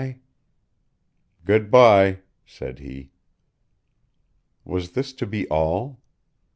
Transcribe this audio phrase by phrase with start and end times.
[1.45, 3.11] "Good by," said he.
[4.65, 5.99] Was this to be all?